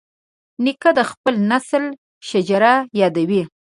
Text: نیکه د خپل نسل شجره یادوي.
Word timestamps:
نیکه 0.63 0.89
د 0.97 0.99
خپل 1.11 1.33
نسل 1.51 1.83
شجره 2.29 2.73
یادوي. 3.01 3.43